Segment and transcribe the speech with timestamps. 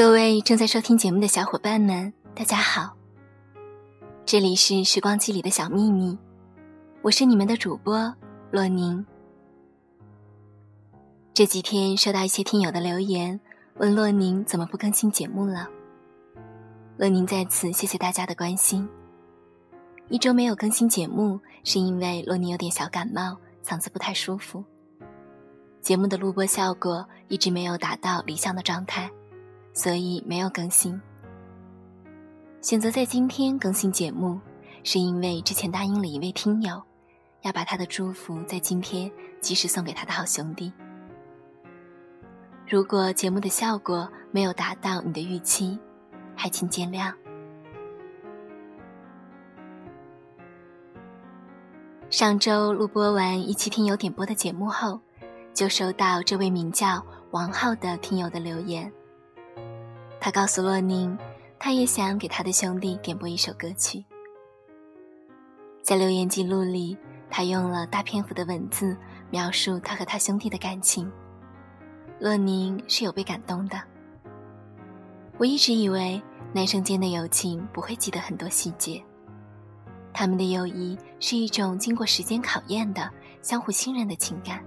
[0.00, 2.96] 各位正在收听节目的小伙伴们，大家好！
[4.24, 6.16] 这里是时光机里的小秘密，
[7.02, 8.10] 我是你们的主播
[8.50, 9.04] 洛宁。
[11.34, 13.38] 这几天收到一些听友的留言，
[13.76, 15.68] 问洛宁怎么不更新节目了。
[16.96, 18.88] 洛宁在此谢谢大家的关心。
[20.08, 24.64] 一周没有更新节目，是因为洛宁有点小感冒，嗓子不太舒服。
[25.82, 29.10] 节目的录播效果一直没有达到理想的状态。
[29.72, 31.00] 所以没有更新。
[32.60, 34.38] 选择在今天更新节目，
[34.84, 36.82] 是因为之前答应了一位听友，
[37.42, 39.10] 要把他的祝福在今天
[39.40, 40.70] 及时送给他的好兄弟。
[42.68, 45.78] 如果节目的效果没有达到你的预期，
[46.36, 47.12] 还请见谅。
[52.10, 55.00] 上周录播完一期听友点播的节目后，
[55.54, 58.92] 就收到这位名叫王浩的听友的留言。
[60.20, 61.16] 他告诉洛宁，
[61.58, 64.04] 他也想给他的兄弟点播一首歌曲。
[65.82, 66.96] 在留言记录里，
[67.30, 68.94] 他用了大篇幅的文字
[69.30, 71.10] 描述他和他兄弟的感情。
[72.18, 73.80] 洛宁是有被感动的。
[75.38, 79.02] 我一直以为男生间的友情不会记得很多细节，
[80.12, 84.62] 他们的友谊是一种经过时间考验的相互信任的情感。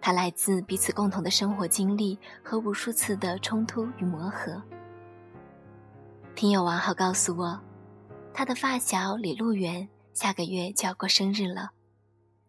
[0.00, 4.62] 它来自彼此共同的生活经历和无数次的冲突与磨合。
[6.34, 7.60] 听友王浩告诉我，
[8.32, 11.70] 他的发小李路远下个月就要过生日了，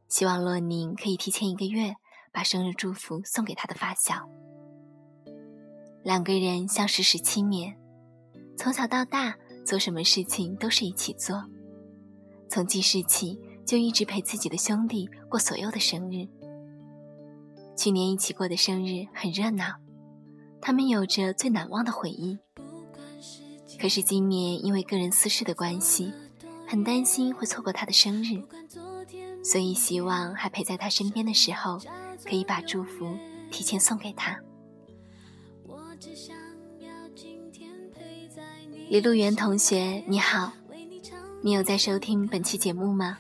[0.08, 1.96] 希望洛宁可以提前一个月
[2.32, 4.30] 把生日祝福送给他的发小。
[6.04, 7.76] 两个人相识十七年，
[8.56, 11.44] 从小到大做什么事情都是一起做，
[12.48, 16.28] 从记事起就一直陪自己的兄弟过所有的生日。
[17.80, 19.76] 去年一起过的生日很热闹，
[20.60, 22.38] 他们有着最难忘的回忆。
[23.80, 26.12] 可是今年因为个人私事的关系，
[26.68, 28.44] 很担心会错过他的生日，
[29.42, 31.80] 所以希望还陪在他身边的时候，
[32.26, 33.16] 可以把祝福
[33.50, 34.38] 提前送给他。
[38.90, 40.52] 李路源同学你好，
[41.42, 43.20] 你有在收听本期节目吗？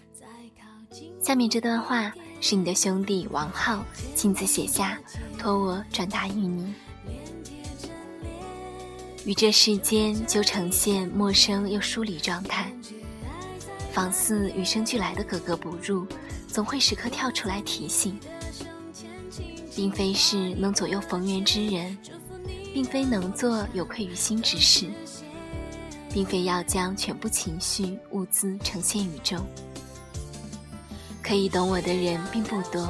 [1.21, 2.13] 下面这段话。
[2.41, 3.83] 是你的兄弟王浩
[4.15, 4.99] 亲自写下，
[5.37, 6.73] 托我转达于你。
[9.25, 12.71] 与这世间就呈现陌生又疏离状态，
[13.91, 16.07] 仿似与生俱来的格格不入，
[16.47, 18.19] 总会时刻跳出来提醒。
[19.75, 21.97] 并非是能左右逢源之人，
[22.73, 24.89] 并非能做有愧于心之事，
[26.11, 29.39] 并非要将全部情绪物资呈现于众。
[31.29, 32.89] 可以懂我的人并不多，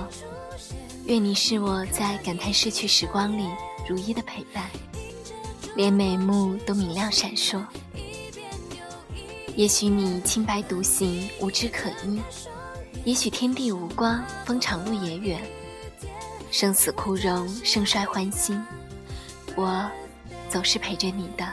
[1.07, 3.45] 愿你是我在感叹逝去时光里
[3.85, 4.63] 如一的陪伴，
[5.75, 7.61] 连眉目都明亮闪烁。
[9.57, 12.21] 也许你清白独行，无枝可依；
[13.03, 15.41] 也许天地无光，风长路也远。
[16.49, 18.57] 生死枯荣，盛衰欢欣，
[19.57, 19.85] 我
[20.49, 21.45] 总是陪着你的。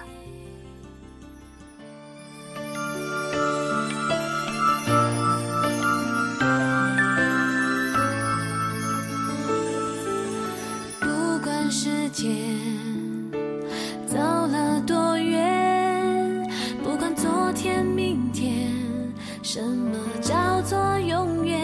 [19.67, 21.59] 什么叫做永远？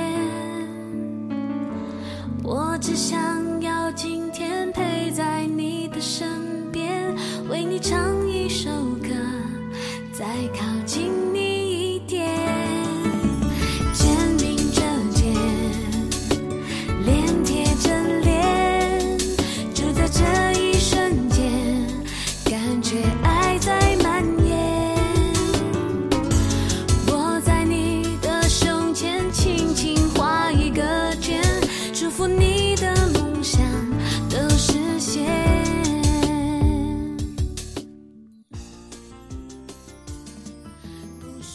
[2.43, 3.42] 我只想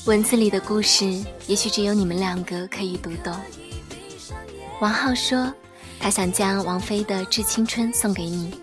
[0.07, 3.35] 文字里的故事，也许只有你们两个可以读懂。
[4.79, 5.53] 王浩说，
[5.99, 8.57] 他想将王菲的《致青春》送给你。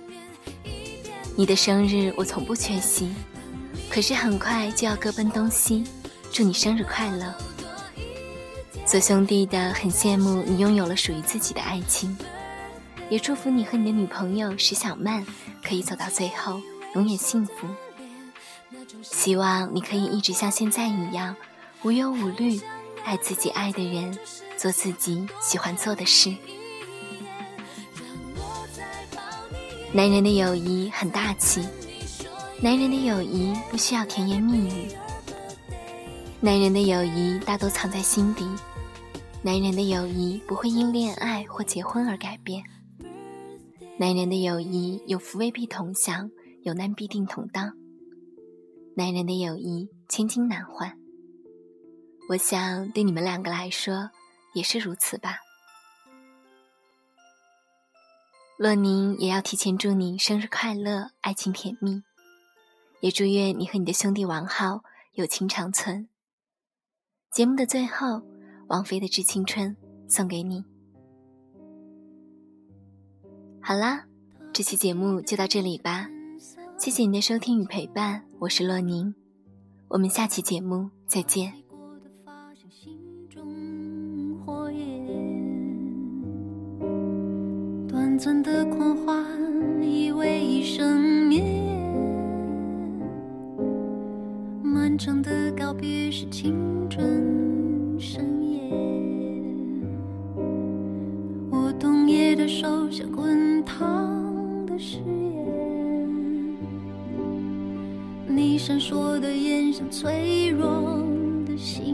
[1.37, 3.13] 你的生日我从不缺席，
[3.91, 5.85] 可是很快就要各奔东西，
[6.33, 7.35] 祝你生日快乐。
[8.87, 12.17] 做兄弟的很羡慕你拥有了属于自己的爱情，
[13.11, 15.23] 也祝福你和你的女朋友石小曼
[15.63, 16.59] 可以走到最后，
[16.95, 17.53] 永远幸福。
[19.03, 21.35] 希望你可以一直像现在一样
[21.83, 22.61] 无忧无虑，
[23.05, 24.17] 爱自己爱的人，
[24.57, 26.35] 做自己喜欢做的事。
[29.93, 31.63] 男人的友谊很大气，
[32.61, 34.89] 男人的友谊不需要甜言蜜语，
[36.41, 38.45] 男人的友谊大多藏在心底，
[39.43, 42.65] 男人的友谊不会因恋爱或结婚而改变，
[43.99, 46.29] 男人的友谊有福未必同享，
[46.63, 47.73] 有难必定同当，
[48.97, 50.97] 男人的友谊千金难换。
[52.29, 54.11] 我想对你们两个来说
[54.55, 55.39] 也是如此吧。
[58.57, 62.03] 洛宁也要提前祝你生日快乐，爱情甜蜜。
[63.01, 64.83] 也祝愿你和你的兄弟王浩
[65.15, 66.09] 友情长存。
[67.33, 68.23] 节目的最后，
[68.69, 69.77] 王菲的《致青春》
[70.09, 70.65] 送给你。
[73.61, 74.07] 好啦，
[74.53, 76.09] 这期节目就到这里吧，
[76.77, 79.15] 谢谢你的收听与陪伴，我是洛宁，
[79.89, 81.53] 我们下期节目再见。
[87.89, 89.25] 短暂的狂欢，
[89.83, 91.43] 以为一生灭。
[94.63, 98.61] 漫长的告别是青春盛宴，
[101.51, 104.99] 我冬夜的手像滚烫的誓
[108.67, 111.07] 闪烁的眼像脆弱
[111.47, 111.94] 的心。